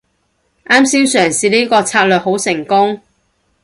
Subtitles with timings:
[0.65, 2.99] 啱先嘗試呢個策略好成功